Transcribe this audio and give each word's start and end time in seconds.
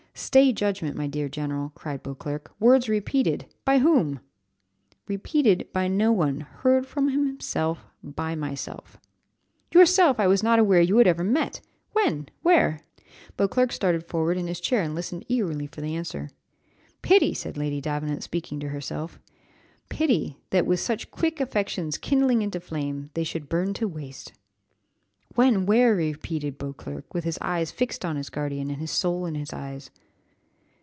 "Stay 0.13 0.53
judgment, 0.53 0.95
my 0.95 1.07
dear 1.07 1.27
general," 1.27 1.71
cried 1.73 2.03
Beauclerc; 2.03 2.51
"words 2.59 2.87
repeated! 2.87 3.45
by 3.65 3.79
whom?" 3.79 4.19
"Repeated 5.07 5.67
by 5.73 5.87
no 5.87 6.11
one 6.11 6.41
heard 6.41 6.85
from 6.85 7.07
himself, 7.09 7.87
by 8.03 8.35
myself." 8.35 8.97
"Yourself! 9.71 10.19
I 10.19 10.27
was 10.27 10.43
not 10.43 10.59
aware 10.59 10.81
you 10.81 10.97
had 10.97 11.07
ever 11.07 11.23
met; 11.23 11.61
when? 11.93 12.27
where?" 12.43 12.81
Beauclerc 13.35 13.71
started 13.71 14.03
forward 14.05 14.37
on 14.37 14.45
his 14.45 14.59
chair, 14.59 14.83
and 14.83 14.93
listened 14.93 15.25
eagerly 15.27 15.65
for 15.65 15.81
the 15.81 15.95
answer. 15.95 16.29
"Pity!" 17.01 17.33
said 17.33 17.57
Lady 17.57 17.81
Davenant, 17.81 18.21
speaking 18.21 18.59
to 18.59 18.69
herself, 18.69 19.19
"pity! 19.89 20.37
that 20.51 20.67
'with 20.67 20.79
such 20.81 21.09
quick 21.09 21.41
affections 21.41 21.97
kindling 21.97 22.43
into 22.43 22.59
flame,' 22.59 23.09
they 23.15 23.23
should 23.23 23.49
burn 23.49 23.73
to 23.73 23.87
waste." 23.87 24.33
"When, 25.33 25.65
where?" 25.65 25.95
repeated 25.95 26.59
Beauclerc, 26.59 27.11
with 27.11 27.23
his 27.23 27.39
eyes 27.41 27.71
fixed 27.71 28.05
on 28.05 28.17
his 28.17 28.29
guardian, 28.29 28.69
and 28.69 28.79
his 28.79 28.91
soul 28.91 29.25
in 29.25 29.33
his 29.33 29.51
eyes. 29.51 29.89